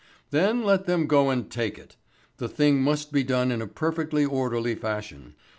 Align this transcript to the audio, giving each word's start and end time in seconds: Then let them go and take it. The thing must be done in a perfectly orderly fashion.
Then 0.31 0.63
let 0.63 0.87
them 0.87 1.05
go 1.05 1.29
and 1.29 1.47
take 1.47 1.77
it. 1.77 1.95
The 2.37 2.49
thing 2.49 2.81
must 2.81 3.11
be 3.11 3.23
done 3.23 3.51
in 3.51 3.61
a 3.61 3.67
perfectly 3.67 4.25
orderly 4.25 4.73
fashion. 4.73 5.35